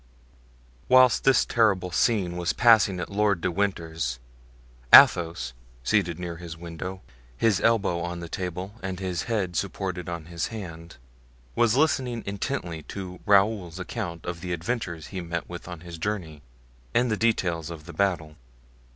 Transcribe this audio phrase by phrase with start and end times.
[0.89, 4.17] Whilst this terrible scene was passing at Lord de Winter's,
[4.91, 7.03] Athos, seated near his window,
[7.37, 10.97] his elbow on the table and his head supported on his hand,
[11.53, 16.41] was listening intently to Raoul's account of the adventures he met with on his journey
[16.95, 18.37] and the details of the battle.